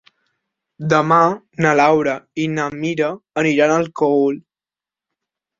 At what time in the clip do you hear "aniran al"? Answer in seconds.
3.43-3.87